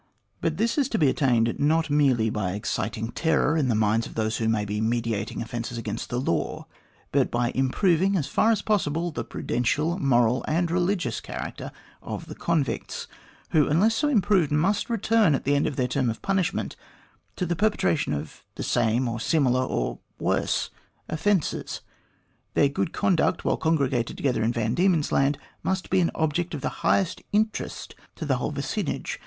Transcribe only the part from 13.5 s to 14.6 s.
who, unless so improved,